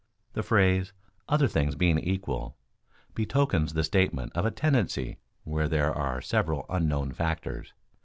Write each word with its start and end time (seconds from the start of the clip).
The 0.33 0.41
phrase 0.41 0.93
"other 1.29 1.47
things 1.47 1.75
being 1.75 1.99
equal" 1.99 2.57
betokens 3.13 3.73
the 3.75 3.83
statement 3.83 4.33
of 4.35 4.47
a 4.47 4.49
tendency 4.49 5.19
where 5.43 5.67
there 5.69 5.93
are 5.93 6.21
several 6.21 6.65
unknown 6.71 7.11
factors. 7.11 7.71